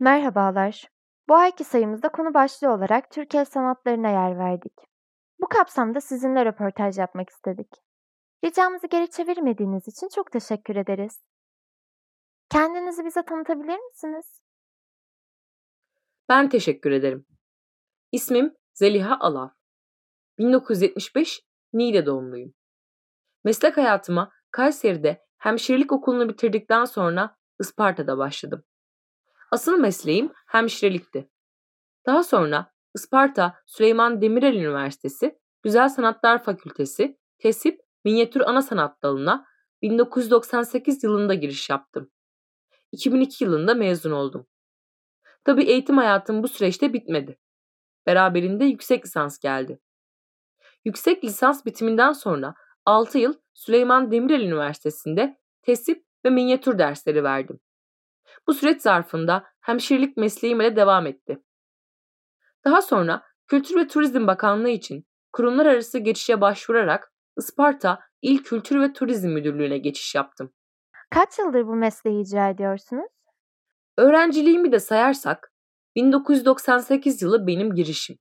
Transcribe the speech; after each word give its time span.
Merhabalar. 0.00 0.88
Bu 1.28 1.34
ayki 1.34 1.64
sayımızda 1.64 2.08
konu 2.08 2.34
başlığı 2.34 2.72
olarak 2.72 3.10
Türk 3.10 3.34
el 3.34 3.44
sanatlarına 3.44 4.08
yer 4.08 4.38
verdik. 4.38 4.72
Bu 5.40 5.48
kapsamda 5.48 6.00
sizinle 6.00 6.44
röportaj 6.44 6.98
yapmak 6.98 7.30
istedik. 7.30 7.68
Ricamızı 8.44 8.86
geri 8.86 9.10
çevirmediğiniz 9.10 9.88
için 9.88 10.08
çok 10.14 10.32
teşekkür 10.32 10.76
ederiz. 10.76 11.20
Kendinizi 12.50 13.04
bize 13.04 13.22
tanıtabilir 13.22 13.78
misiniz? 13.78 14.40
Ben 16.28 16.48
teşekkür 16.48 16.90
ederim. 16.90 17.26
İsmim 18.12 18.54
Zeliha 18.74 19.16
Alav. 19.20 19.48
1975 20.38 21.42
Niğde 21.72 22.06
doğumluyum. 22.06 22.54
Meslek 23.44 23.76
hayatıma 23.76 24.32
Kayseri'de 24.50 25.26
hemşirelik 25.38 25.92
okulunu 25.92 26.28
bitirdikten 26.28 26.84
sonra 26.84 27.36
Isparta'da 27.60 28.18
başladım. 28.18 28.64
Asıl 29.50 29.78
mesleğim 29.78 30.32
hemşirelikti. 30.46 31.30
Daha 32.06 32.22
sonra 32.22 32.72
Isparta 32.94 33.56
Süleyman 33.66 34.22
Demirel 34.22 34.54
Üniversitesi 34.54 35.38
Güzel 35.62 35.88
Sanatlar 35.88 36.44
Fakültesi 36.44 37.18
Tesip 37.38 37.80
Minyatür 38.04 38.40
Ana 38.40 38.62
Sanat 38.62 39.02
Dalı'na 39.02 39.46
1998 39.82 41.04
yılında 41.04 41.34
giriş 41.34 41.70
yaptım. 41.70 42.10
2002 42.92 43.44
yılında 43.44 43.74
mezun 43.74 44.10
oldum. 44.10 44.46
Tabii 45.44 45.64
eğitim 45.64 45.96
hayatım 45.96 46.42
bu 46.42 46.48
süreçte 46.48 46.92
bitmedi. 46.92 47.38
Beraberinde 48.06 48.64
yüksek 48.64 49.04
lisans 49.04 49.38
geldi. 49.38 49.80
Yüksek 50.84 51.24
lisans 51.24 51.66
bitiminden 51.66 52.12
sonra 52.12 52.54
6 52.84 53.18
yıl 53.18 53.34
Süleyman 53.54 54.10
Demirel 54.10 54.40
Üniversitesi'nde 54.40 55.38
tesip 55.62 56.04
ve 56.24 56.30
minyatür 56.30 56.78
dersleri 56.78 57.24
verdim. 57.24 57.60
Bu 58.48 58.54
süreç 58.54 58.82
zarfında 58.82 59.44
hemşirelik 59.60 60.16
mesleğime 60.16 60.64
de 60.64 60.76
devam 60.76 61.06
etti. 61.06 61.42
Daha 62.64 62.82
sonra 62.82 63.22
Kültür 63.46 63.76
ve 63.76 63.86
Turizm 63.86 64.26
Bakanlığı 64.26 64.68
için 64.68 65.06
kurumlar 65.32 65.66
arası 65.66 65.98
geçişe 65.98 66.40
başvurarak 66.40 67.12
Isparta 67.38 68.00
İl 68.22 68.42
Kültür 68.42 68.80
ve 68.80 68.92
Turizm 68.92 69.28
Müdürlüğü'ne 69.28 69.78
geçiş 69.78 70.14
yaptım. 70.14 70.52
Kaç 71.10 71.38
yıldır 71.38 71.66
bu 71.66 71.74
mesleği 71.74 72.22
icra 72.22 72.48
ediyorsunuz? 72.48 73.10
Öğrenciliğimi 73.96 74.72
de 74.72 74.80
sayarsak 74.80 75.52
1998 75.96 77.22
yılı 77.22 77.46
benim 77.46 77.74
girişim. 77.74 78.18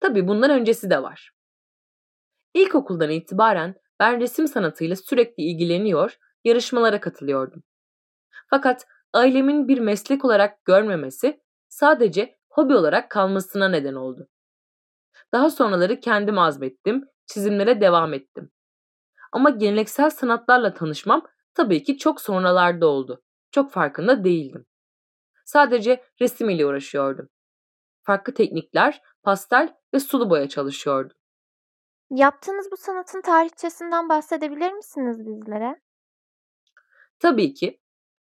Tabii 0.00 0.28
bundan 0.28 0.50
öncesi 0.50 0.90
de 0.90 1.02
var. 1.02 1.32
İlkokuldan 2.54 3.10
itibaren 3.10 3.74
ben 4.00 4.20
resim 4.20 4.48
sanatıyla 4.48 4.96
sürekli 4.96 5.42
ilgileniyor, 5.42 6.18
yarışmalara 6.44 7.00
katılıyordum. 7.00 7.62
Fakat 8.50 8.86
ailemin 9.12 9.68
bir 9.68 9.78
meslek 9.78 10.24
olarak 10.24 10.64
görmemesi 10.64 11.40
sadece 11.68 12.38
hobi 12.48 12.74
olarak 12.74 13.10
kalmasına 13.10 13.68
neden 13.68 13.94
oldu. 13.94 14.28
Daha 15.32 15.50
sonraları 15.50 16.00
kendim 16.00 16.38
azmettim, 16.38 17.04
çizimlere 17.26 17.80
devam 17.80 18.14
ettim. 18.14 18.50
Ama 19.32 19.50
geleneksel 19.50 20.10
sanatlarla 20.10 20.74
tanışmam 20.74 21.26
tabii 21.54 21.82
ki 21.82 21.98
çok 21.98 22.20
sonralarda 22.20 22.86
oldu. 22.86 23.22
Çok 23.50 23.72
farkında 23.72 24.24
değildim. 24.24 24.66
Sadece 25.44 26.04
resim 26.20 26.50
ile 26.50 26.66
uğraşıyordum. 26.66 27.28
Farklı 28.02 28.34
teknikler, 28.34 29.02
pastel 29.22 29.74
ve 29.94 30.00
sulu 30.00 30.30
boya 30.30 30.48
çalışıyordum. 30.48 31.16
Yaptığınız 32.10 32.68
bu 32.72 32.76
sanatın 32.76 33.22
tarihçesinden 33.22 34.08
bahsedebilir 34.08 34.72
misiniz 34.72 35.26
bizlere? 35.26 35.80
Tabii 37.18 37.54
ki 37.54 37.81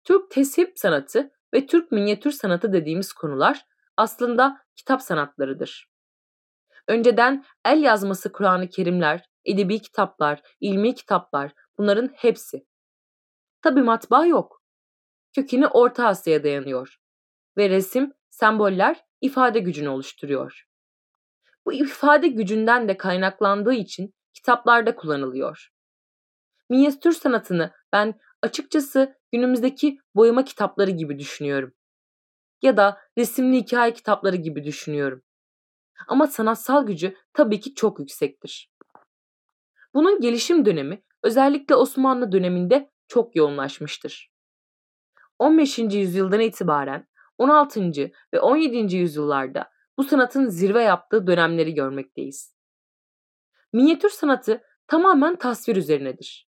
Türk 0.03 0.31
tesip 0.31 0.79
sanatı 0.79 1.31
ve 1.53 1.65
Türk 1.65 1.91
minyatür 1.91 2.31
sanatı 2.31 2.73
dediğimiz 2.73 3.13
konular 3.13 3.65
aslında 3.97 4.57
kitap 4.75 5.01
sanatlarıdır. 5.01 5.91
Önceden 6.87 7.45
el 7.65 7.83
yazması 7.83 8.31
Kur'an-ı 8.31 8.69
Kerimler, 8.69 9.29
edebi 9.45 9.81
kitaplar, 9.81 10.41
ilmi 10.59 10.95
kitaplar 10.95 11.51
bunların 11.77 12.07
hepsi. 12.15 12.65
Tabi 13.61 13.81
matbaa 13.81 14.25
yok. 14.25 14.63
Kökeni 15.35 15.67
Orta 15.67 16.07
Asya'ya 16.07 16.43
dayanıyor 16.43 16.97
ve 17.57 17.69
resim, 17.69 18.13
semboller 18.29 19.05
ifade 19.21 19.59
gücünü 19.59 19.89
oluşturuyor. 19.89 20.67
Bu 21.65 21.73
ifade 21.73 22.27
gücünden 22.27 22.87
de 22.87 22.97
kaynaklandığı 22.97 23.73
için 23.73 24.13
kitaplarda 24.33 24.95
kullanılıyor. 24.95 25.69
Minyatür 26.69 27.11
sanatını 27.11 27.73
ben 27.93 28.19
açıkçası 28.41 29.20
günümüzdeki 29.31 29.97
boyama 30.15 30.45
kitapları 30.45 30.91
gibi 30.91 31.19
düşünüyorum. 31.19 31.73
Ya 32.61 32.77
da 32.77 33.01
resimli 33.17 33.57
hikaye 33.57 33.93
kitapları 33.93 34.35
gibi 34.35 34.63
düşünüyorum. 34.63 35.23
Ama 36.07 36.27
sanatsal 36.27 36.85
gücü 36.85 37.17
tabii 37.33 37.59
ki 37.59 37.75
çok 37.75 37.99
yüksektir. 37.99 38.71
Bunun 39.93 40.21
gelişim 40.21 40.65
dönemi 40.65 41.03
özellikle 41.23 41.75
Osmanlı 41.75 42.31
döneminde 42.31 42.91
çok 43.07 43.35
yoğunlaşmıştır. 43.35 44.31
15. 45.39 45.79
yüzyıldan 45.79 46.39
itibaren 46.39 47.07
16. 47.37 48.11
ve 48.33 48.39
17. 48.39 48.95
yüzyıllarda 48.95 49.71
bu 49.97 50.03
sanatın 50.03 50.47
zirve 50.47 50.83
yaptığı 50.83 51.27
dönemleri 51.27 51.73
görmekteyiz. 51.73 52.55
Minyatür 53.73 54.09
sanatı 54.09 54.61
tamamen 54.87 55.35
tasvir 55.35 55.75
üzerinedir. 55.75 56.49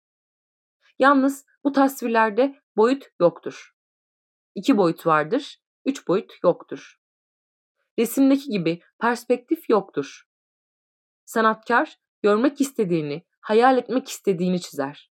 Yalnız 0.99 1.45
bu 1.63 1.71
tasvirlerde 1.71 2.55
boyut 2.77 3.05
yoktur. 3.19 3.75
İki 4.55 4.77
boyut 4.77 5.05
vardır, 5.05 5.61
üç 5.85 6.07
boyut 6.07 6.33
yoktur. 6.43 7.01
Resimdeki 7.99 8.49
gibi 8.49 8.81
perspektif 8.99 9.69
yoktur. 9.69 10.23
Sanatkar 11.25 11.99
görmek 12.21 12.61
istediğini, 12.61 13.25
hayal 13.41 13.77
etmek 13.77 14.09
istediğini 14.09 14.61
çizer. 14.61 15.11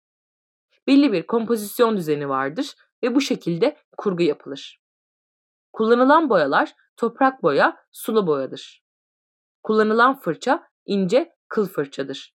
Belli 0.87 1.13
bir 1.13 1.27
kompozisyon 1.27 1.97
düzeni 1.97 2.29
vardır 2.29 2.75
ve 3.03 3.15
bu 3.15 3.21
şekilde 3.21 3.77
kurgu 3.97 4.23
yapılır. 4.23 4.81
Kullanılan 5.73 6.29
boyalar 6.29 6.75
toprak 6.97 7.43
boya, 7.43 7.77
sulu 7.91 8.27
boyadır. 8.27 8.83
Kullanılan 9.63 10.19
fırça 10.19 10.67
ince 10.85 11.35
kıl 11.47 11.67
fırçadır. 11.67 12.35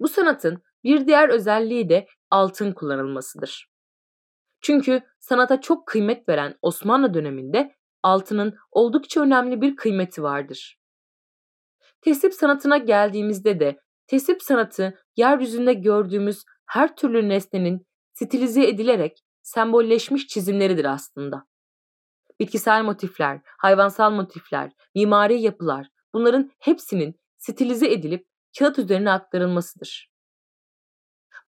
Bu 0.00 0.08
sanatın 0.08 0.62
bir 0.84 1.06
diğer 1.06 1.28
özelliği 1.28 1.88
de 1.88 2.06
altın 2.30 2.72
kullanılmasıdır. 2.72 3.70
Çünkü 4.60 5.02
sanata 5.18 5.60
çok 5.60 5.86
kıymet 5.86 6.28
veren 6.28 6.54
Osmanlı 6.62 7.14
döneminde 7.14 7.74
altının 8.02 8.54
oldukça 8.70 9.20
önemli 9.20 9.60
bir 9.60 9.76
kıymeti 9.76 10.22
vardır. 10.22 10.78
Tesip 12.00 12.34
sanatına 12.34 12.76
geldiğimizde 12.76 13.60
de 13.60 13.80
tesip 14.06 14.42
sanatı 14.42 14.98
yeryüzünde 15.16 15.74
gördüğümüz 15.74 16.44
her 16.66 16.96
türlü 16.96 17.28
nesnenin 17.28 17.86
stilize 18.12 18.68
edilerek 18.68 19.18
sembolleşmiş 19.42 20.26
çizimleridir 20.26 20.84
aslında. 20.84 21.46
Bitkisel 22.40 22.82
motifler, 22.82 23.40
hayvansal 23.58 24.10
motifler, 24.10 24.72
mimari 24.94 25.40
yapılar 25.40 25.86
bunların 26.14 26.50
hepsinin 26.58 27.20
stilize 27.38 27.92
edilip 27.92 28.26
kağıt 28.58 28.78
üzerine 28.78 29.10
aktarılmasıdır. 29.10 30.09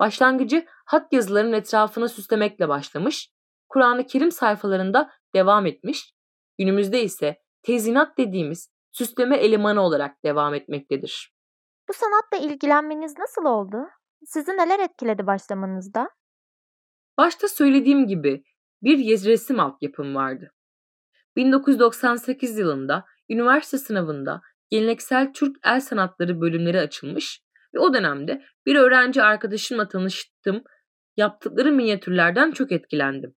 Başlangıcı 0.00 0.66
hat 0.86 1.12
yazılarının 1.12 1.52
etrafını 1.52 2.08
süslemekle 2.08 2.68
başlamış, 2.68 3.30
Kur'an-ı 3.68 4.06
Kerim 4.06 4.32
sayfalarında 4.32 5.10
devam 5.34 5.66
etmiş, 5.66 6.14
günümüzde 6.58 7.02
ise 7.02 7.42
tezinat 7.62 8.18
dediğimiz 8.18 8.70
süsleme 8.92 9.36
elemanı 9.36 9.80
olarak 9.80 10.24
devam 10.24 10.54
etmektedir. 10.54 11.34
Bu 11.88 11.92
sanatla 11.92 12.36
ilgilenmeniz 12.36 13.18
nasıl 13.18 13.44
oldu? 13.44 13.76
Sizi 14.24 14.50
neler 14.50 14.78
etkiledi 14.78 15.26
başlamanızda? 15.26 16.10
Başta 17.18 17.48
söylediğim 17.48 18.06
gibi 18.06 18.44
bir 18.82 19.24
resim 19.26 19.60
altyapım 19.60 20.14
vardı. 20.14 20.52
1998 21.36 22.58
yılında 22.58 23.04
üniversite 23.28 23.78
sınavında 23.78 24.40
geleneksel 24.70 25.32
Türk 25.32 25.56
el 25.64 25.80
sanatları 25.80 26.40
bölümleri 26.40 26.80
açılmış 26.80 27.42
ve 27.74 27.78
o 27.78 27.94
dönemde 27.94 28.44
bir 28.66 28.76
öğrenci 28.76 29.22
arkadaşımla 29.22 29.88
tanıştım. 29.88 30.64
Yaptıkları 31.16 31.72
minyatürlerden 31.72 32.50
çok 32.52 32.72
etkilendim. 32.72 33.34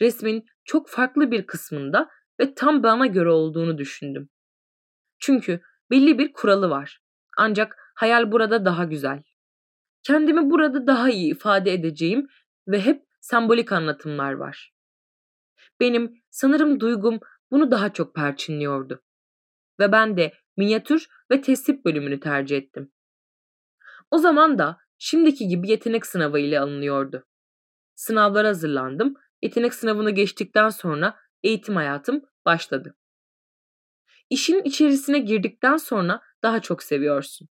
Resmin 0.00 0.44
çok 0.64 0.88
farklı 0.88 1.30
bir 1.30 1.46
kısmında 1.46 2.08
ve 2.40 2.54
tam 2.54 2.82
bana 2.82 3.06
göre 3.06 3.30
olduğunu 3.30 3.78
düşündüm. 3.78 4.28
Çünkü 5.20 5.60
belli 5.90 6.18
bir 6.18 6.32
kuralı 6.32 6.70
var. 6.70 7.00
Ancak 7.38 7.76
hayal 7.94 8.32
burada 8.32 8.64
daha 8.64 8.84
güzel. 8.84 9.22
Kendimi 10.02 10.50
burada 10.50 10.86
daha 10.86 11.10
iyi 11.10 11.30
ifade 11.30 11.72
edeceğim 11.72 12.26
ve 12.68 12.80
hep 12.80 13.02
sembolik 13.20 13.72
anlatımlar 13.72 14.32
var. 14.32 14.72
Benim 15.80 16.22
sanırım 16.30 16.80
duygum 16.80 17.20
bunu 17.50 17.70
daha 17.70 17.92
çok 17.92 18.14
perçinliyordu. 18.14 19.02
Ve 19.80 19.92
ben 19.92 20.16
de 20.16 20.32
minyatür 20.56 21.06
ve 21.30 21.40
tesip 21.40 21.84
bölümünü 21.84 22.20
tercih 22.20 22.56
ettim. 22.56 22.92
O 24.12 24.18
zaman 24.18 24.58
da 24.58 24.78
şimdiki 24.98 25.48
gibi 25.48 25.70
yetenek 25.70 26.06
sınavı 26.06 26.38
ile 26.38 26.60
alınıyordu. 26.60 27.26
Sınavlara 27.94 28.48
hazırlandım 28.48 29.14
yetenek 29.42 29.74
sınavını 29.74 30.10
geçtikten 30.10 30.68
sonra 30.68 31.16
eğitim 31.42 31.76
hayatım 31.76 32.22
başladı. 32.44 32.96
İşin 34.30 34.62
içerisine 34.62 35.18
girdikten 35.18 35.76
sonra 35.76 36.20
daha 36.42 36.62
çok 36.62 36.82
seviyorsun. 36.82 37.48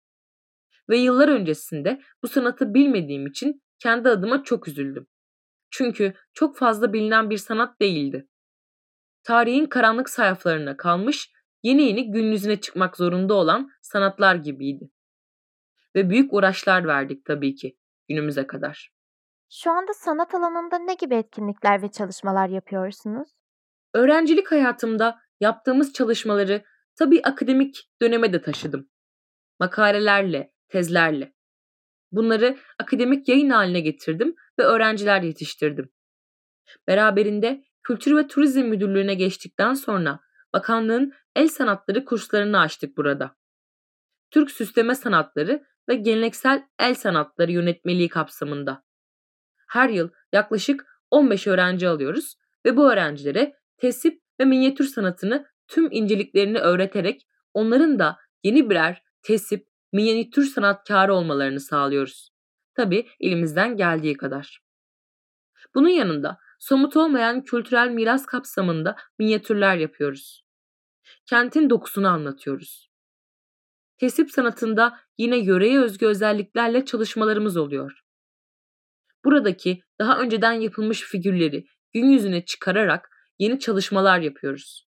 Ve 0.89 0.97
yıllar 0.97 1.29
öncesinde 1.29 2.03
bu 2.23 2.29
sanatı 2.29 2.75
bilmediğim 2.75 3.27
için 3.27 3.62
kendi 3.79 4.09
adıma 4.09 4.45
çok 4.45 4.69
üzüldüm. 4.69 5.06
Çünkü 5.71 6.15
çok 6.33 6.56
fazla 6.56 6.93
bilinen 6.93 7.31
bir 7.31 7.39
sanat 7.39 7.81
değildi. 7.81 8.29
Tarihin 9.23 9.67
karanlık 9.67 10.11
sayfalarına 10.11 10.77
kalmış, 10.77 11.31
yeni 11.62 11.83
yeni 11.83 12.11
gün 12.11 12.33
yüzüne 12.33 12.61
çıkmak 12.61 12.97
zorunda 12.97 13.35
olan 13.35 13.71
sanatlar 13.83 14.35
gibiydi. 14.35 14.91
Ve 15.96 16.11
büyük 16.11 16.32
uğraşlar 16.32 16.87
verdik 16.87 17.25
tabii 17.25 17.55
ki 17.55 17.79
günümüze 18.08 18.46
kadar. 18.46 18.94
Şu 19.50 19.70
anda 19.70 19.93
sanat 19.94 20.35
alanında 20.35 20.79
ne 20.79 20.94
gibi 20.94 21.14
etkinlikler 21.14 21.82
ve 21.82 21.91
çalışmalar 21.91 22.49
yapıyorsunuz? 22.49 23.29
Öğrencilik 23.94 24.50
hayatımda 24.50 25.20
yaptığımız 25.41 25.93
çalışmaları 25.93 26.64
tabii 26.96 27.23
akademik 27.25 27.91
döneme 28.02 28.32
de 28.32 28.43
taşıdım. 28.43 28.88
Makalelerle, 29.61 30.52
tezlerle. 30.69 31.35
Bunları 32.12 32.58
akademik 32.79 33.29
yayın 33.29 33.50
haline 33.50 33.81
getirdim 33.81 34.35
ve 34.58 34.62
öğrenciler 34.62 35.23
yetiştirdim. 35.23 35.93
Beraberinde 36.88 37.64
Kültür 37.82 38.17
ve 38.17 38.26
Turizm 38.26 38.62
Müdürlüğü'ne 38.62 39.14
geçtikten 39.14 39.75
sonra 39.75 40.20
bakanlığın 40.52 41.12
el 41.37 41.49
sanatları 41.49 42.05
kurslarını 42.05 42.61
açtık 42.61 42.96
burada. 42.96 43.37
Türk 44.31 44.50
Süsleme 44.50 44.94
Sanatları 44.94 45.67
ve 45.88 45.94
Geleneksel 45.94 46.62
El 46.78 46.94
Sanatları 46.94 47.52
Yönetmeliği 47.52 48.08
kapsamında. 48.08 48.84
Her 49.69 49.88
yıl 49.88 50.08
yaklaşık 50.32 50.86
15 51.10 51.46
öğrenci 51.46 51.88
alıyoruz 51.88 52.36
ve 52.66 52.76
bu 52.76 52.92
öğrencilere 52.92 53.56
tesip 53.76 54.22
ve 54.40 54.44
minyatür 54.44 54.84
sanatını 54.84 55.46
tüm 55.69 55.88
inceliklerini 55.92 56.58
öğreterek 56.58 57.26
onların 57.54 57.98
da 57.98 58.19
yeni 58.42 58.70
birer 58.70 59.02
tesip, 59.22 59.66
minyatür 59.92 60.44
sanatkarı 60.44 61.14
olmalarını 61.14 61.60
sağlıyoruz. 61.60 62.31
Tabi 62.75 63.08
elimizden 63.20 63.76
geldiği 63.76 64.16
kadar. 64.16 64.60
Bunun 65.75 65.88
yanında 65.88 66.38
somut 66.58 66.96
olmayan 66.96 67.44
kültürel 67.44 67.88
miras 67.88 68.26
kapsamında 68.26 68.96
minyatürler 69.19 69.76
yapıyoruz. 69.76 70.44
Kentin 71.26 71.70
dokusunu 71.70 72.08
anlatıyoruz. 72.08 72.94
Tesip 74.05 74.31
sanatında 74.31 75.01
yine 75.19 75.37
yöreye 75.37 75.81
özgü 75.81 76.06
özelliklerle 76.06 76.85
çalışmalarımız 76.85 77.56
oluyor. 77.56 78.01
Buradaki 79.25 79.81
daha 79.99 80.19
önceden 80.19 80.53
yapılmış 80.53 81.03
figürleri 81.03 81.67
gün 81.93 82.06
yüzüne 82.06 82.45
çıkararak 82.45 83.09
yeni 83.39 83.59
çalışmalar 83.61 84.19
yapıyoruz. 84.19 84.89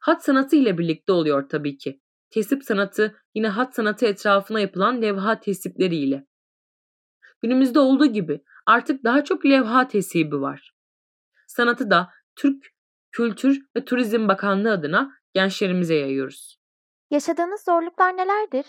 Hat 0.00 0.24
sanatı 0.24 0.56
ile 0.56 0.78
birlikte 0.78 1.12
oluyor 1.12 1.48
tabii 1.48 1.78
ki. 1.78 2.00
Tesip 2.30 2.64
sanatı 2.64 3.16
yine 3.34 3.48
hat 3.48 3.74
sanatı 3.74 4.06
etrafına 4.06 4.60
yapılan 4.60 5.02
levha 5.02 5.40
tesipleriyle. 5.40 6.26
Günümüzde 7.42 7.78
olduğu 7.78 8.06
gibi 8.06 8.40
artık 8.66 9.04
daha 9.04 9.24
çok 9.24 9.46
levha 9.46 9.88
tesibi 9.88 10.40
var. 10.40 10.74
Sanatı 11.46 11.90
da 11.90 12.10
Türk 12.36 12.66
Kültür 13.12 13.60
ve 13.76 13.84
Turizm 13.84 14.28
Bakanlığı 14.28 14.72
adına 14.72 15.12
gençlerimize 15.34 15.94
yayıyoruz. 15.94 16.59
Yaşadığınız 17.10 17.64
zorluklar 17.64 18.16
nelerdir? 18.16 18.66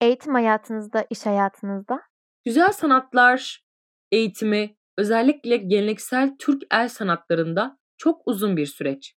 Eğitim 0.00 0.34
hayatınızda, 0.34 1.06
iş 1.10 1.26
hayatınızda? 1.26 2.02
Güzel 2.44 2.72
sanatlar 2.72 3.64
eğitimi 4.10 4.76
özellikle 4.98 5.56
geleneksel 5.56 6.36
Türk 6.38 6.62
el 6.70 6.88
sanatlarında 6.88 7.78
çok 7.96 8.22
uzun 8.26 8.56
bir 8.56 8.66
süreç. 8.66 9.14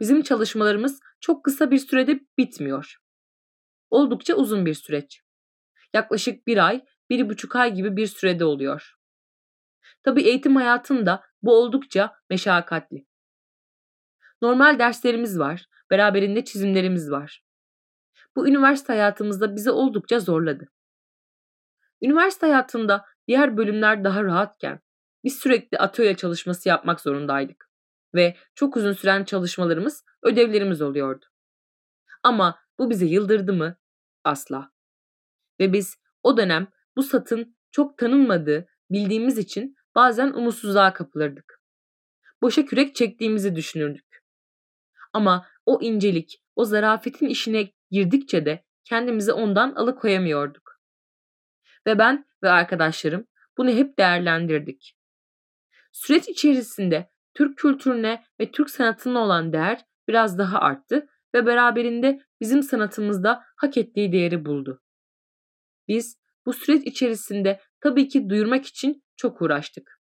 Bizim 0.00 0.22
çalışmalarımız 0.22 1.00
çok 1.20 1.44
kısa 1.44 1.70
bir 1.70 1.78
sürede 1.78 2.20
bitmiyor. 2.38 2.96
Oldukça 3.90 4.34
uzun 4.34 4.66
bir 4.66 4.74
süreç. 4.74 5.20
Yaklaşık 5.92 6.46
bir 6.46 6.66
ay, 6.66 6.84
bir 7.10 7.28
buçuk 7.28 7.56
ay 7.56 7.74
gibi 7.74 7.96
bir 7.96 8.06
sürede 8.06 8.44
oluyor. 8.44 8.94
Tabi 10.02 10.22
eğitim 10.22 10.56
hayatında 10.56 11.22
bu 11.42 11.58
oldukça 11.58 12.14
meşakkatli. 12.30 13.06
Normal 14.42 14.78
derslerimiz 14.78 15.38
var, 15.38 15.66
beraberinde 15.90 16.44
çizimlerimiz 16.44 17.10
var. 17.10 17.43
Bu 18.36 18.48
üniversite 18.48 18.92
hayatımızda 18.92 19.56
bizi 19.56 19.70
oldukça 19.70 20.20
zorladı. 20.20 20.68
Üniversite 22.02 22.46
hayatında 22.46 23.04
diğer 23.28 23.56
bölümler 23.56 24.04
daha 24.04 24.24
rahatken 24.24 24.80
biz 25.24 25.38
sürekli 25.38 25.78
atölye 25.78 26.16
çalışması 26.16 26.68
yapmak 26.68 27.00
zorundaydık 27.00 27.70
ve 28.14 28.36
çok 28.54 28.76
uzun 28.76 28.92
süren 28.92 29.24
çalışmalarımız, 29.24 30.04
ödevlerimiz 30.22 30.82
oluyordu. 30.82 31.26
Ama 32.22 32.58
bu 32.78 32.90
bizi 32.90 33.06
yıldırdı 33.06 33.52
mı? 33.52 33.76
Asla. 34.24 34.70
Ve 35.60 35.72
biz 35.72 35.96
o 36.22 36.36
dönem 36.36 36.68
bu 36.96 37.02
satın 37.02 37.56
çok 37.70 37.98
tanınmadığı 37.98 38.66
bildiğimiz 38.90 39.38
için 39.38 39.76
bazen 39.94 40.32
umutsuzluğa 40.32 40.92
kapılırdık. 40.92 41.60
Boşa 42.42 42.64
kürek 42.64 42.94
çektiğimizi 42.94 43.56
düşünürdük. 43.56 44.24
Ama 45.12 45.46
o 45.66 45.78
incelik, 45.82 46.42
o 46.56 46.64
zarafetin 46.64 47.26
işine 47.26 47.72
girdikçe 47.94 48.44
de 48.44 48.64
kendimizi 48.84 49.32
ondan 49.32 49.74
alıkoyamıyorduk. 49.74 50.80
Ve 51.86 51.98
ben 51.98 52.24
ve 52.42 52.50
arkadaşlarım 52.50 53.26
bunu 53.58 53.70
hep 53.70 53.98
değerlendirdik. 53.98 54.96
Süreç 55.92 56.28
içerisinde 56.28 57.10
Türk 57.34 57.58
kültürüne 57.58 58.24
ve 58.40 58.50
Türk 58.50 58.70
sanatına 58.70 59.18
olan 59.18 59.52
değer 59.52 59.84
biraz 60.08 60.38
daha 60.38 60.58
arttı 60.58 61.06
ve 61.34 61.46
beraberinde 61.46 62.20
bizim 62.40 62.62
sanatımızda 62.62 63.44
hak 63.56 63.76
ettiği 63.76 64.12
değeri 64.12 64.44
buldu. 64.44 64.82
Biz 65.88 66.18
bu 66.46 66.52
süreç 66.52 66.86
içerisinde 66.86 67.60
tabii 67.80 68.08
ki 68.08 68.28
duyurmak 68.28 68.66
için 68.66 69.04
çok 69.16 69.42
uğraştık. 69.42 70.00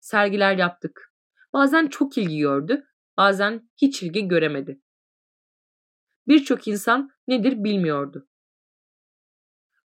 Sergiler 0.00 0.56
yaptık. 0.56 1.12
Bazen 1.52 1.86
çok 1.86 2.18
ilgi 2.18 2.38
gördü, 2.38 2.86
bazen 3.16 3.70
hiç 3.76 4.02
ilgi 4.02 4.28
göremedi. 4.28 4.80
Birçok 6.28 6.68
insan 6.68 7.10
nedir 7.28 7.64
bilmiyordu. 7.64 8.28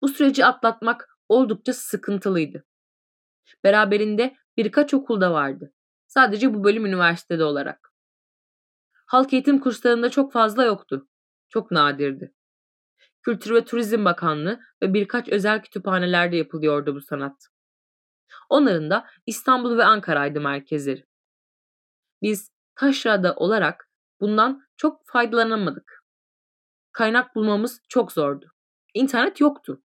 Bu 0.01 0.07
süreci 0.07 0.45
atlatmak 0.45 1.17
oldukça 1.29 1.73
sıkıntılıydı. 1.73 2.65
Beraberinde 3.63 4.37
birkaç 4.57 4.93
okulda 4.93 5.33
vardı. 5.33 5.73
Sadece 6.07 6.53
bu 6.53 6.63
bölüm 6.63 6.85
üniversitede 6.85 7.43
olarak. 7.43 7.93
Halk 9.05 9.33
eğitim 9.33 9.59
kurslarında 9.59 10.09
çok 10.09 10.33
fazla 10.33 10.63
yoktu. 10.63 11.07
Çok 11.49 11.71
nadirdi. 11.71 12.33
Kültür 13.23 13.55
ve 13.55 13.65
Turizm 13.65 14.05
Bakanlığı 14.05 14.59
ve 14.83 14.93
birkaç 14.93 15.29
özel 15.29 15.61
kütüphanelerde 15.61 16.35
yapılıyordu 16.35 16.95
bu 16.95 17.01
sanat. 17.01 17.47
Onların 18.49 18.89
da 18.89 19.07
İstanbul 19.25 19.77
ve 19.77 19.83
Ankara'ydı 19.85 20.41
merkezleri. 20.41 21.05
Biz 22.21 22.51
taşrada 22.75 23.35
olarak 23.35 23.89
bundan 24.19 24.67
çok 24.77 25.07
faydalanamadık. 25.07 25.96
Kaynak 26.97 27.35
bulmamız 27.35 27.81
çok 27.89 28.11
zordu. 28.11 28.51
İnternet 28.93 29.41
yoktu. 29.41 29.83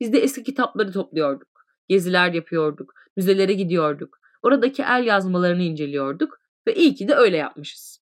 Biz 0.00 0.12
de 0.12 0.18
eski 0.18 0.42
kitapları 0.42 0.92
topluyorduk. 0.92 1.48
Geziler 1.88 2.32
yapıyorduk. 2.32 2.94
Müzelere 3.16 3.52
gidiyorduk. 3.52 4.18
Oradaki 4.42 4.82
el 4.82 5.06
yazmalarını 5.06 5.62
inceliyorduk 5.62 6.38
ve 6.66 6.74
iyi 6.74 6.94
ki 6.94 7.08
de 7.08 7.14
öyle 7.14 7.36
yapmışız. 7.36 8.04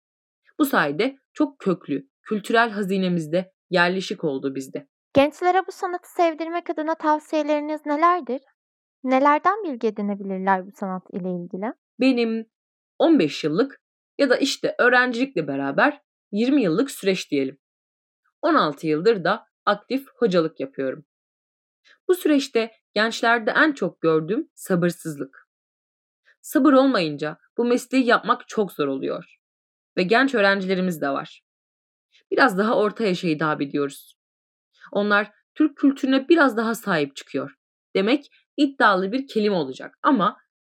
Bu 0.60 0.66
sayede 0.66 1.18
çok 1.34 1.60
köklü, 1.60 2.10
kültürel 2.22 2.70
hazinemizde 2.70 3.54
yerleşik 3.70 4.24
oldu 4.24 4.56
bizde. 4.56 4.88
Gençlere 5.14 5.68
bu 5.68 5.72
sanatı 5.72 6.12
sevdirmek 6.12 6.70
adına 6.70 6.96
tavsiyeleriniz 6.96 7.86
nelerdir? 7.86 8.42
Nelerden 9.04 9.64
bilgi 9.64 9.88
edinebilirler 9.88 10.68
bu 10.68 10.72
sanat 10.76 11.04
ile 11.14 11.30
ilgili? 11.30 11.74
Benim 12.00 12.46
15 13.00 13.44
yıllık 13.44 13.82
ya 14.18 14.30
da 14.30 14.38
işte 14.38 14.76
öğrencilikle 14.80 15.48
beraber 15.48 16.02
20 16.32 16.64
yıllık 16.64 16.92
süreç 16.92 17.32
diyelim. 17.32 17.58
16 18.41 18.88
yıldır 18.88 19.24
da 19.24 19.48
aktif 19.65 20.08
hocalık 20.15 20.60
yapıyorum. 20.60 21.06
Bu 22.08 22.15
süreçte 22.15 22.72
gençlerde 22.94 23.51
en 23.51 23.72
çok 23.72 24.01
gördüğüm 24.01 24.50
sabırsızlık. 24.56 25.48
Sabır 26.41 26.74
olmayınca 26.74 27.38
bu 27.58 27.65
mesleği 27.65 28.06
yapmak 28.06 28.48
çok 28.48 28.72
zor 28.72 28.88
oluyor. 28.88 29.38
Ve 29.98 30.03
genç 30.03 30.36
öğrencilerimiz 30.36 31.01
de 31.01 31.10
var. 31.10 31.44
Biraz 32.32 32.58
daha 32.58 32.75
orta 32.77 33.03
yaşa 33.03 33.27
hitap 33.27 33.62
ediyoruz. 33.62 34.17
Onlar 34.91 35.32
Türk 35.56 35.77
kültürüne 35.77 36.29
biraz 36.29 36.58
daha 36.58 36.75
sahip 36.75 37.15
çıkıyor. 37.15 37.56
Demek 37.96 38.32
iddialı 38.58 39.12
bir 39.12 39.27
kelime 39.27 39.56
olacak 39.56 39.98
ama 40.03 40.38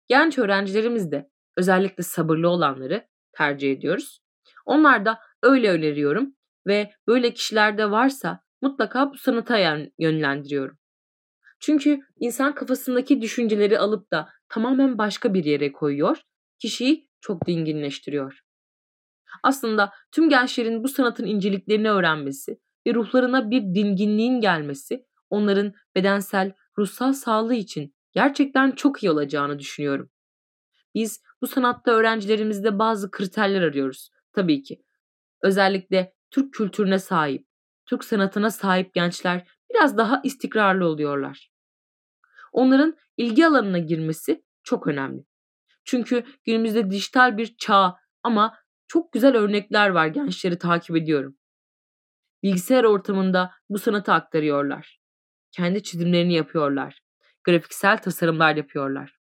genç 0.07 0.37
öğrencilerimiz 0.37 1.11
de 1.11 1.29
özellikle 1.57 2.03
sabırlı 2.03 2.49
olanları 2.49 3.07
tercih 3.31 3.71
ediyoruz. 3.71 4.19
Onlar 4.65 5.05
da 5.05 5.19
öyle 5.43 5.71
öneriyorum 5.71 6.37
ve 6.67 6.91
böyle 7.07 7.33
kişiler 7.33 7.77
de 7.77 7.91
varsa 7.91 8.43
mutlaka 8.62 9.12
bu 9.12 9.17
sanata 9.17 9.57
yönlendiriyorum. 10.00 10.77
Çünkü 11.59 12.00
insan 12.19 12.55
kafasındaki 12.55 13.21
düşünceleri 13.21 13.79
alıp 13.79 14.12
da 14.12 14.29
tamamen 14.50 14.97
başka 14.97 15.33
bir 15.33 15.45
yere 15.45 15.71
koyuyor 15.71 16.21
kişiyi 16.59 17.09
çok 17.21 17.47
dinginleştiriyor. 17.47 18.39
Aslında 19.43 19.93
tüm 20.12 20.29
gençlerin 20.29 20.83
bu 20.83 20.88
sanatın 20.88 21.25
inceliklerini 21.25 21.89
öğrenmesi 21.89 22.59
ve 22.88 22.93
ruhlarına 22.93 23.51
bir 23.51 23.62
dinginliğin 23.62 24.41
gelmesi 24.41 25.05
onların 25.29 25.74
bedensel, 25.95 26.53
ruhsal 26.77 27.13
sağlığı 27.13 27.55
için 27.55 27.95
gerçekten 28.12 28.71
çok 28.71 29.03
iyi 29.03 29.12
olacağını 29.12 29.59
düşünüyorum. 29.59 30.09
Biz 30.95 31.21
bu 31.41 31.47
sanatta 31.47 31.91
öğrencilerimizde 31.91 32.79
bazı 32.79 33.12
kriterler 33.12 33.62
arıyoruz 33.62 34.09
tabii 34.33 34.63
ki. 34.63 34.83
Özellikle 35.41 36.13
Türk 36.31 36.53
kültürüne 36.53 37.00
sahip, 37.00 37.48
Türk 37.86 38.03
sanatına 38.03 38.51
sahip 38.51 38.93
gençler 38.93 39.48
biraz 39.69 39.98
daha 39.98 40.22
istikrarlı 40.24 40.86
oluyorlar. 40.88 41.51
Onların 42.51 42.98
ilgi 43.17 43.48
alanına 43.48 43.77
girmesi 43.77 44.43
çok 44.63 44.88
önemli. 44.88 45.25
Çünkü 45.86 46.24
günümüzde 46.46 46.91
dijital 46.91 47.38
bir 47.38 47.55
çağ 47.57 47.96
ama 48.24 48.57
çok 48.88 49.13
güzel 49.13 49.36
örnekler 49.38 49.89
var 49.89 50.07
gençleri 50.07 50.57
takip 50.57 50.96
ediyorum. 50.96 51.38
Bilgisayar 52.43 52.84
ortamında 52.84 53.51
bu 53.69 53.79
sanatı 53.79 54.13
aktarıyorlar. 54.13 55.00
Kendi 55.51 55.84
çizimlerini 55.84 56.34
yapıyorlar. 56.34 57.01
Grafiksel 57.43 57.98
tasarımlar 57.98 58.55
yapıyorlar. 58.55 59.17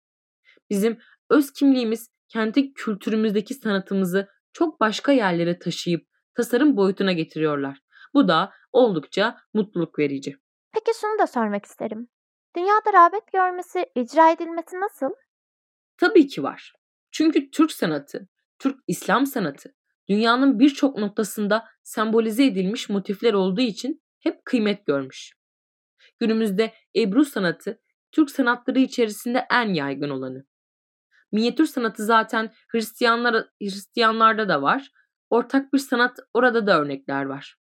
Bizim 0.71 0.99
öz 1.31 1.53
kimliğimiz 1.53 2.11
kendi 2.29 2.73
kültürümüzdeki 2.73 3.55
sanatımızı 3.55 4.29
çok 4.53 4.81
başka 4.81 5.13
yerlere 5.13 5.59
taşıyıp 5.59 6.07
tasarım 6.35 6.77
boyutuna 6.77 7.13
getiriyorlar. 7.13 7.79
Bu 8.15 8.29
da 8.29 8.53
oldukça 8.73 9.37
mutluluk 9.55 9.99
verici. 9.99 10.37
Peki 10.73 10.99
şunu 11.01 11.19
da 11.19 11.27
sormak 11.27 11.65
isterim. 11.65 12.09
Dünyada 12.57 12.93
rağbet 12.93 13.33
görmesi, 13.33 13.87
icra 13.95 14.31
edilmesi 14.31 14.81
nasıl? 14.81 15.11
Tabii 15.97 16.27
ki 16.27 16.43
var. 16.43 16.73
Çünkü 17.11 17.51
Türk 17.51 17.73
sanatı, 17.73 18.29
Türk 18.59 18.81
İslam 18.87 19.27
sanatı 19.27 19.75
dünyanın 20.09 20.59
birçok 20.59 20.99
noktasında 20.99 21.69
sembolize 21.83 22.45
edilmiş 22.45 22.89
motifler 22.89 23.35
olduğu 23.35 23.61
için 23.61 24.03
hep 24.21 24.45
kıymet 24.45 24.87
görmüş. 24.87 25.33
Günümüzde 26.19 26.75
Ebru 26.97 27.25
sanatı 27.25 27.81
Türk 28.13 28.31
sanatları 28.31 28.79
içerisinde 28.79 29.47
en 29.51 29.75
yaygın 29.75 30.11
olanı. 30.11 30.47
Minyatür 31.33 31.67
sanatı 31.67 32.05
zaten 32.05 32.53
Hristiyanlar, 32.69 33.47
Hristiyanlarda 33.63 34.49
da 34.49 34.63
var. 34.63 34.91
Ortak 35.35 35.73
bir 35.73 35.79
sanat 35.79 36.19
orada 36.35 36.67
da 36.67 36.81
örnekler 36.81 37.25
var. 37.25 37.57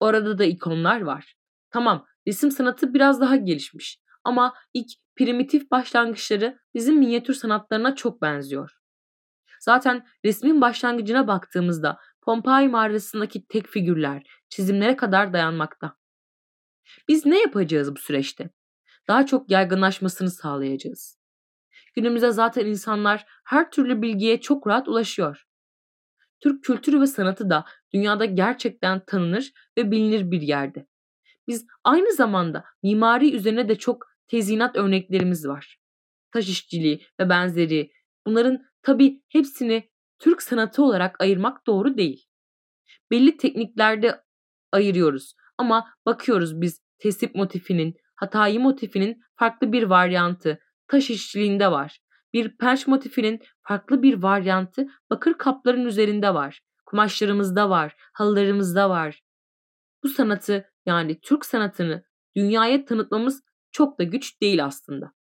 Orada 0.00 0.38
da 0.38 0.44
ikonlar 0.44 1.00
var. 1.00 1.34
Tamam 1.70 2.06
resim 2.26 2.50
sanatı 2.50 2.94
biraz 2.94 3.20
daha 3.20 3.36
gelişmiş 3.36 3.98
ama 4.24 4.54
ilk 4.74 4.88
primitif 5.16 5.70
başlangıçları 5.70 6.58
bizim 6.74 6.98
minyatür 6.98 7.34
sanatlarına 7.34 7.94
çok 7.94 8.22
benziyor. 8.22 8.70
Zaten 9.60 10.06
resmin 10.24 10.60
başlangıcına 10.60 11.26
baktığımızda 11.26 11.98
Pompei 12.22 12.68
mağarasındaki 12.68 13.46
tek 13.46 13.66
figürler, 13.66 14.22
çizimlere 14.48 14.96
kadar 14.96 15.32
dayanmakta. 15.32 15.96
Biz 17.08 17.26
ne 17.26 17.40
yapacağız 17.40 17.94
bu 17.96 17.98
süreçte? 17.98 18.50
Daha 19.08 19.26
çok 19.26 19.50
yaygınlaşmasını 19.50 20.30
sağlayacağız. 20.30 21.18
Günümüzde 21.94 22.30
zaten 22.30 22.66
insanlar 22.66 23.26
her 23.44 23.70
türlü 23.70 24.02
bilgiye 24.02 24.40
çok 24.40 24.66
rahat 24.66 24.88
ulaşıyor. 24.88 25.46
Türk 26.42 26.64
kültürü 26.64 27.00
ve 27.00 27.06
sanatı 27.06 27.50
da 27.50 27.64
dünyada 27.94 28.24
gerçekten 28.24 29.04
tanınır 29.06 29.52
ve 29.78 29.90
bilinir 29.90 30.30
bir 30.30 30.42
yerde. 30.42 30.86
Biz 31.48 31.66
aynı 31.84 32.12
zamanda 32.12 32.64
mimari 32.82 33.36
üzerine 33.36 33.68
de 33.68 33.78
çok 33.78 34.06
tezyinat 34.28 34.76
örneklerimiz 34.76 35.48
var. 35.48 35.78
Taş 36.32 36.48
işçiliği 36.48 37.06
ve 37.20 37.28
benzeri 37.28 37.92
bunların 38.26 38.62
tabi 38.82 39.22
hepsini 39.28 39.90
Türk 40.18 40.42
sanatı 40.42 40.82
olarak 40.82 41.20
ayırmak 41.20 41.66
doğru 41.66 41.96
değil. 41.96 42.26
Belli 43.10 43.36
tekniklerde 43.36 44.20
ayırıyoruz 44.72 45.34
ama 45.58 45.88
bakıyoruz 46.06 46.60
biz 46.60 46.80
tesip 46.98 47.34
motifinin, 47.34 47.94
hatayi 48.16 48.58
motifinin 48.58 49.20
farklı 49.36 49.72
bir 49.72 49.82
varyantı 49.82 50.58
taş 50.88 51.10
işçiliğinde 51.10 51.70
var. 51.70 52.01
Bir 52.32 52.56
penç 52.56 52.86
motifinin 52.86 53.42
farklı 53.62 54.02
bir 54.02 54.22
varyantı 54.22 54.86
bakır 55.10 55.34
kapların 55.34 55.84
üzerinde 55.84 56.34
var. 56.34 56.62
Kumaşlarımızda 56.86 57.70
var, 57.70 57.96
halılarımızda 58.12 58.90
var. 58.90 59.22
Bu 60.02 60.08
sanatı 60.08 60.70
yani 60.86 61.20
Türk 61.20 61.44
sanatını 61.44 62.04
dünyaya 62.36 62.84
tanıtmamız 62.84 63.42
çok 63.72 63.98
da 63.98 64.02
güç 64.02 64.40
değil 64.40 64.64
aslında. 64.64 65.12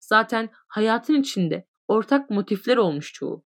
Zaten 0.00 0.50
hayatın 0.68 1.14
içinde 1.14 1.66
ortak 1.88 2.30
motifler 2.30 2.76
olmuş 2.76 3.12
çoğu. 3.12 3.44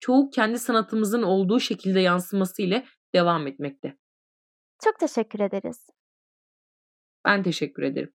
Çoğu 0.00 0.30
kendi 0.30 0.58
sanatımızın 0.58 1.22
olduğu 1.22 1.60
şekilde 1.60 2.00
yansıması 2.00 2.62
ile 2.62 2.86
devam 3.14 3.46
etmekte. 3.46 3.98
Çok 4.84 4.98
teşekkür 4.98 5.40
ederiz. 5.40 5.90
Ben 7.24 7.42
teşekkür 7.42 7.82
ederim. 7.82 8.12